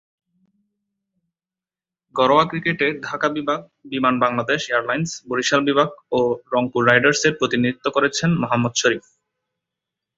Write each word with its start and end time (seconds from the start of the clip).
ঘরোয়া 2.15 2.45
ক্রিকেটে 2.45 2.87
ঢাকা 3.01 3.27
বিভাগ, 3.29 3.59
বিমান 3.85 4.15
বাংলাদেশ 4.19 4.61
এয়ারলাইন্স, 4.67 5.09
বরিশাল 5.29 5.61
বিভাগ 5.65 5.89
ও 6.11 6.19
রংপুর 6.53 6.81
রাইডার্সের 6.85 7.33
প্রতিনিধিত্ব 7.39 7.85
করেছেন 7.95 8.29
মোহাম্মদ 8.41 8.73
শরীফ। 8.81 9.03